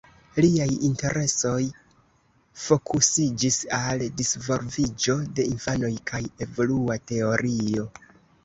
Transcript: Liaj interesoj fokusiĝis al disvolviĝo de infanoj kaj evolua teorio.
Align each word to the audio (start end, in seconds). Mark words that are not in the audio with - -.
Liaj 0.43 0.67
interesoj 0.85 1.59
fokusiĝis 2.63 3.59
al 3.81 4.03
disvolviĝo 4.23 5.19
de 5.41 5.47
infanoj 5.53 5.95
kaj 6.13 6.23
evolua 6.47 6.97
teorio. 7.13 7.87